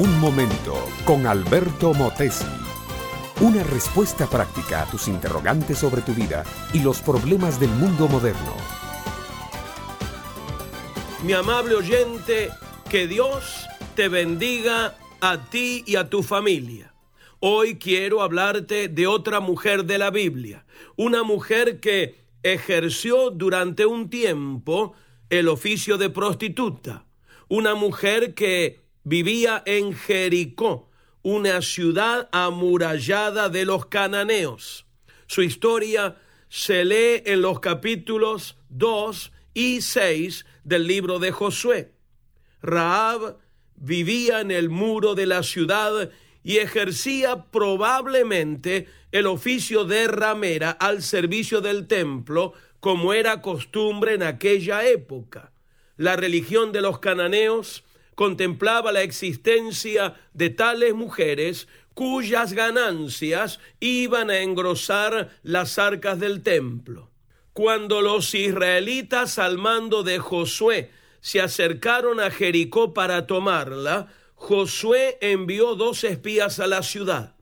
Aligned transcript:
Un 0.00 0.18
momento 0.18 0.88
con 1.04 1.26
Alberto 1.26 1.92
Motesi. 1.92 2.46
Una 3.42 3.62
respuesta 3.62 4.26
práctica 4.26 4.80
a 4.80 4.90
tus 4.90 5.08
interrogantes 5.08 5.76
sobre 5.76 6.00
tu 6.00 6.14
vida 6.14 6.42
y 6.72 6.80
los 6.80 7.02
problemas 7.02 7.60
del 7.60 7.68
mundo 7.68 8.08
moderno. 8.08 8.54
Mi 11.22 11.34
amable 11.34 11.74
oyente, 11.74 12.48
que 12.88 13.06
Dios 13.06 13.68
te 13.94 14.08
bendiga 14.08 14.96
a 15.20 15.50
ti 15.50 15.84
y 15.86 15.96
a 15.96 16.08
tu 16.08 16.22
familia. 16.22 16.94
Hoy 17.38 17.76
quiero 17.76 18.22
hablarte 18.22 18.88
de 18.88 19.06
otra 19.06 19.40
mujer 19.40 19.84
de 19.84 19.98
la 19.98 20.10
Biblia, 20.10 20.64
una 20.96 21.24
mujer 21.24 21.78
que 21.78 22.24
ejerció 22.42 23.28
durante 23.28 23.84
un 23.84 24.08
tiempo 24.08 24.94
el 25.28 25.46
oficio 25.46 25.98
de 25.98 26.08
prostituta, 26.08 27.04
una 27.48 27.74
mujer 27.74 28.32
que 28.32 28.80
vivía 29.04 29.62
en 29.66 29.94
Jericó, 29.94 30.90
una 31.22 31.62
ciudad 31.62 32.28
amurallada 32.32 33.48
de 33.48 33.64
los 33.64 33.86
cananeos. 33.86 34.86
Su 35.26 35.42
historia 35.42 36.16
se 36.48 36.84
lee 36.84 37.22
en 37.26 37.42
los 37.42 37.60
capítulos 37.60 38.56
2 38.70 39.32
y 39.54 39.80
6 39.80 40.46
del 40.64 40.86
libro 40.86 41.18
de 41.18 41.30
Josué. 41.30 41.92
Raab 42.62 43.38
vivía 43.76 44.40
en 44.40 44.50
el 44.50 44.68
muro 44.68 45.14
de 45.14 45.26
la 45.26 45.42
ciudad 45.42 46.10
y 46.42 46.58
ejercía 46.58 47.44
probablemente 47.50 48.88
el 49.12 49.26
oficio 49.26 49.84
de 49.84 50.08
ramera 50.08 50.70
al 50.70 51.02
servicio 51.02 51.60
del 51.60 51.86
templo, 51.86 52.54
como 52.80 53.12
era 53.12 53.42
costumbre 53.42 54.14
en 54.14 54.22
aquella 54.22 54.86
época. 54.86 55.52
La 55.96 56.16
religión 56.16 56.72
de 56.72 56.80
los 56.80 56.98
cananeos 56.98 57.84
contemplaba 58.20 58.92
la 58.92 59.00
existencia 59.00 60.14
de 60.34 60.50
tales 60.50 60.92
mujeres 60.92 61.68
cuyas 61.94 62.52
ganancias 62.52 63.60
iban 63.80 64.28
a 64.28 64.40
engrosar 64.40 65.30
las 65.42 65.78
arcas 65.78 66.20
del 66.20 66.42
templo. 66.42 67.08
Cuando 67.54 68.02
los 68.02 68.34
israelitas 68.34 69.38
al 69.38 69.56
mando 69.56 70.02
de 70.02 70.18
Josué 70.18 70.90
se 71.22 71.40
acercaron 71.40 72.20
a 72.20 72.30
Jericó 72.30 72.92
para 72.92 73.26
tomarla, 73.26 74.08
Josué 74.34 75.16
envió 75.22 75.74
dos 75.74 76.04
espías 76.04 76.60
a 76.60 76.66
la 76.66 76.82
ciudad. 76.82 77.36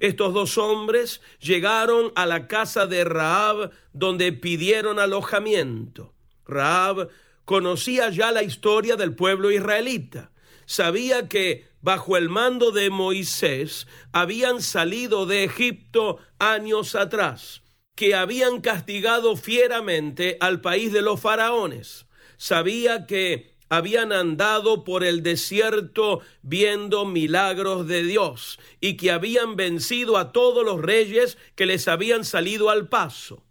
Estos 0.00 0.32
dos 0.32 0.56
hombres 0.56 1.20
llegaron 1.40 2.10
a 2.14 2.24
la 2.24 2.48
casa 2.48 2.86
de 2.86 3.04
Raab 3.04 3.70
donde 3.92 4.32
pidieron 4.32 4.98
alojamiento. 4.98 6.14
Raab 6.46 7.10
conocía 7.44 8.10
ya 8.10 8.32
la 8.32 8.42
historia 8.42 8.96
del 8.96 9.14
pueblo 9.14 9.50
israelita. 9.50 10.32
Sabía 10.66 11.28
que 11.28 11.66
bajo 11.80 12.16
el 12.16 12.28
mando 12.28 12.70
de 12.70 12.90
Moisés 12.90 13.86
habían 14.12 14.62
salido 14.62 15.26
de 15.26 15.44
Egipto 15.44 16.18
años 16.38 16.94
atrás, 16.94 17.62
que 17.94 18.14
habían 18.14 18.60
castigado 18.60 19.36
fieramente 19.36 20.36
al 20.40 20.60
país 20.60 20.92
de 20.92 21.02
los 21.02 21.20
faraones. 21.20 22.06
Sabía 22.36 23.06
que 23.06 23.52
habían 23.68 24.12
andado 24.12 24.84
por 24.84 25.02
el 25.02 25.22
desierto 25.22 26.20
viendo 26.42 27.06
milagros 27.06 27.86
de 27.86 28.02
Dios 28.02 28.58
y 28.80 28.98
que 28.98 29.10
habían 29.10 29.56
vencido 29.56 30.18
a 30.18 30.30
todos 30.30 30.62
los 30.62 30.82
reyes 30.82 31.38
que 31.54 31.64
les 31.64 31.88
habían 31.88 32.26
salido 32.26 32.68
al 32.68 32.88
paso. 32.88 33.42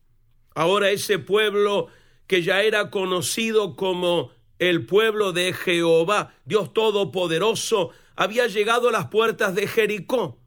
Ahora 0.54 0.92
ese 0.92 1.18
pueblo 1.18 1.88
que 2.32 2.44
ya 2.44 2.64
era 2.64 2.90
conocido 2.90 3.76
como 3.76 4.32
el 4.58 4.86
pueblo 4.86 5.34
de 5.34 5.52
Jehová, 5.52 6.34
Dios 6.46 6.72
Todopoderoso, 6.72 7.90
había 8.16 8.48
llegado 8.48 8.88
a 8.88 8.94
las 8.94 9.08
puertas 9.08 9.54
de 9.54 9.68
Jericó. 9.68 10.40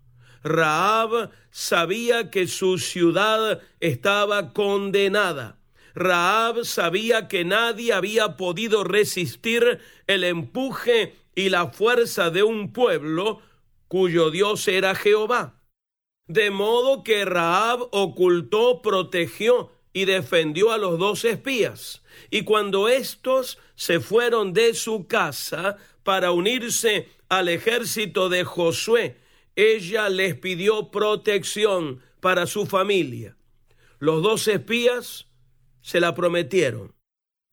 Raab 0.43 1.31
sabía 1.51 2.31
que 2.31 2.47
su 2.47 2.79
ciudad 2.79 3.61
estaba 3.81 4.55
condenada. 4.55 5.59
Raab 5.95 6.65
sabía 6.65 7.29
que 7.29 7.45
nadie 7.45 7.93
había 7.93 8.39
podido 8.39 8.83
resistir 8.83 9.79
el 10.07 10.25
empuje 10.25 11.17
y 11.35 11.51
la 11.51 11.67
fuerza 11.67 12.31
de 12.31 12.45
un 12.45 12.73
pueblo 12.73 13.41
cuyo 13.89 14.31
Dios 14.31 14.67
era 14.69 14.95
Jehová. 14.95 15.61
De 16.29 16.51
modo 16.51 17.05
que 17.05 17.27
Raab 17.27 17.89
ocultó, 17.93 18.81
protegió 18.81 19.71
y 19.95 20.05
defendió 20.05 20.73
a 20.73 20.77
los 20.77 20.99
dos 20.99 21.25
espías. 21.25 22.03
Y 22.31 22.43
cuando 22.43 22.89
éstos 22.89 23.59
se 23.77 24.01
fueron 24.01 24.53
de 24.53 24.75
su 24.75 25.07
casa 25.07 25.79
para 26.03 26.33
unirse 26.33 27.09
al 27.31 27.49
ejército 27.49 28.29
de 28.29 28.45
Josué, 28.45 29.17
ella 29.57 30.11
les 30.11 30.35
pidió 30.35 30.91
protección 30.91 32.03
para 32.21 32.47
su 32.47 32.67
familia. 32.67 33.37
Los 34.01 34.23
dos 34.23 34.49
espías 34.49 35.29
se 35.81 36.01
la 36.01 36.15
prometieron. 36.15 36.93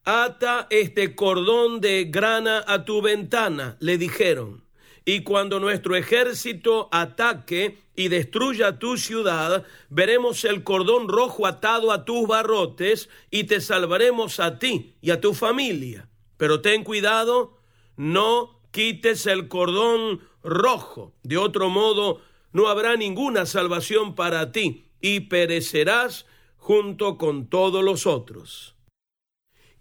Ata 0.04 0.66
este 0.72 1.16
cordón 1.16 1.80
de 1.80 2.06
grana 2.06 2.64
a 2.68 2.86
tu 2.86 3.04
ventana, 3.04 3.78
le 3.80 4.00
dijeron 4.00 4.66
y 5.06 5.24
cuando 5.24 5.60
nuestro 5.60 5.96
ejército 5.96 6.88
ataque 6.92 7.80
y 7.96 8.08
destruya 8.08 8.78
tu 8.78 8.98
ciudad, 8.98 9.66
veremos 9.90 10.46
el 10.46 10.64
cordón 10.64 11.08
rojo 11.08 11.48
atado 11.48 11.92
a 11.92 12.06
tus 12.06 12.28
barrotes 12.28 13.10
y 13.32 13.46
te 13.46 13.62
salvaremos 13.62 14.40
a 14.40 14.60
ti 14.60 14.94
y 15.02 15.12
a 15.12 15.20
tu 15.20 15.34
familia. 15.34 16.08
Pero 16.38 16.62
ten 16.62 16.84
cuidado, 16.84 17.58
no 17.98 18.62
quites 18.72 19.26
el 19.26 19.48
cordón 19.48 20.22
rojo. 20.44 21.14
De 21.24 21.38
otro 21.38 21.70
modo, 21.70 22.22
no 22.54 22.68
habrá 22.68 22.96
ninguna 22.96 23.46
salvación 23.46 24.16
para 24.16 24.52
ti 24.52 24.86
y 25.02 25.22
perecerás 25.22 26.26
junto 26.58 27.18
con 27.18 27.48
todos 27.48 27.84
los 27.84 28.06
otros. 28.06 28.76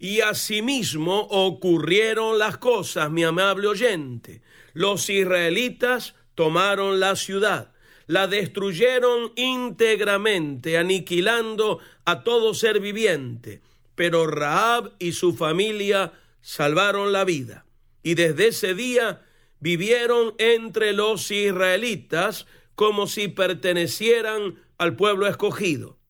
Y 0.01 0.21
asimismo 0.21 1.27
ocurrieron 1.29 2.39
las 2.39 2.57
cosas, 2.57 3.11
mi 3.11 3.23
amable 3.23 3.67
oyente. 3.67 4.41
Los 4.73 5.11
israelitas 5.11 6.15
tomaron 6.33 6.99
la 6.99 7.15
ciudad, 7.15 7.71
la 8.07 8.25
destruyeron 8.25 9.31
íntegramente, 9.35 10.79
aniquilando 10.79 11.77
a 12.03 12.23
todo 12.23 12.55
ser 12.55 12.79
viviente. 12.79 13.61
Pero 13.93 14.25
Raab 14.25 14.91
y 14.97 15.11
su 15.11 15.35
familia 15.35 16.13
salvaron 16.41 17.11
la 17.11 17.23
vida. 17.23 17.67
Y 18.01 18.15
desde 18.15 18.47
ese 18.47 18.73
día 18.73 19.21
vivieron 19.59 20.33
entre 20.39 20.93
los 20.93 21.29
israelitas 21.29 22.47
como 22.73 23.05
si 23.05 23.27
pertenecieran 23.27 24.55
al 24.79 24.95
pueblo 24.95 25.27
escogido. 25.27 26.00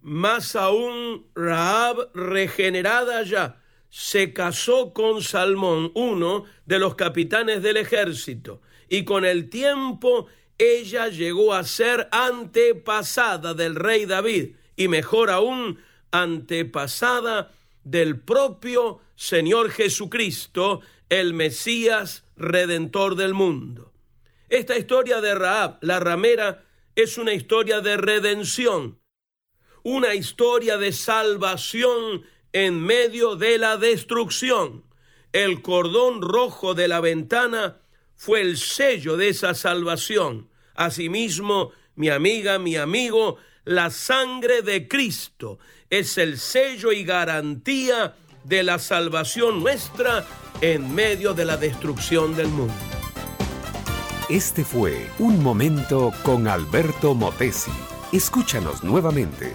Más 0.00 0.56
aún, 0.56 1.26
Raab, 1.34 2.10
regenerada 2.14 3.22
ya, 3.22 3.60
se 3.90 4.32
casó 4.32 4.92
con 4.92 5.22
Salmón, 5.22 5.92
uno 5.94 6.44
de 6.66 6.78
los 6.78 6.94
capitanes 6.94 7.62
del 7.62 7.78
ejército, 7.78 8.60
y 8.88 9.04
con 9.04 9.24
el 9.24 9.48
tiempo 9.50 10.26
ella 10.58 11.08
llegó 11.08 11.54
a 11.54 11.64
ser 11.64 12.08
antepasada 12.10 13.54
del 13.54 13.74
rey 13.74 14.06
David, 14.06 14.56
y 14.76 14.88
mejor 14.88 15.30
aún, 15.30 15.80
antepasada 16.10 17.52
del 17.84 18.20
propio 18.20 19.00
Señor 19.16 19.70
Jesucristo, 19.70 20.80
el 21.08 21.34
Mesías 21.34 22.24
redentor 22.36 23.16
del 23.16 23.34
mundo. 23.34 23.92
Esta 24.48 24.78
historia 24.78 25.20
de 25.20 25.34
Raab, 25.34 25.78
la 25.80 26.00
ramera, 26.00 26.64
es 26.94 27.18
una 27.18 27.32
historia 27.32 27.80
de 27.80 27.96
redención, 27.96 28.98
una 29.88 30.14
historia 30.14 30.76
de 30.76 30.92
salvación 30.92 32.22
en 32.52 32.78
medio 32.78 33.36
de 33.36 33.56
la 33.56 33.78
destrucción. 33.78 34.84
El 35.32 35.62
cordón 35.62 36.20
rojo 36.20 36.74
de 36.74 36.88
la 36.88 37.00
ventana 37.00 37.78
fue 38.14 38.42
el 38.42 38.58
sello 38.58 39.16
de 39.16 39.30
esa 39.30 39.54
salvación. 39.54 40.50
Asimismo, 40.74 41.72
mi 41.94 42.10
amiga, 42.10 42.58
mi 42.58 42.76
amigo, 42.76 43.38
la 43.64 43.88
sangre 43.88 44.60
de 44.60 44.88
Cristo 44.88 45.58
es 45.88 46.18
el 46.18 46.38
sello 46.38 46.92
y 46.92 47.04
garantía 47.04 48.14
de 48.44 48.62
la 48.64 48.78
salvación 48.78 49.60
nuestra 49.62 50.26
en 50.60 50.94
medio 50.94 51.32
de 51.32 51.46
la 51.46 51.56
destrucción 51.56 52.36
del 52.36 52.48
mundo. 52.48 52.74
Este 54.28 54.64
fue 54.64 55.08
Un 55.18 55.42
Momento 55.42 56.12
con 56.24 56.46
Alberto 56.46 57.14
Motesi. 57.14 57.72
Escúchanos 58.12 58.84
nuevamente 58.84 59.54